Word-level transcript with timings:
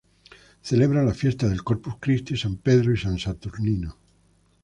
Celebra 0.63 1.03
las 1.05 1.15
fiestas 1.15 1.51
del 1.51 1.63
Corpus 1.63 1.97
Christi, 1.99 2.35
san 2.35 2.57
Pedro 2.57 2.91
y 2.91 2.97
san 2.97 3.19
Saturnino. 3.19 3.95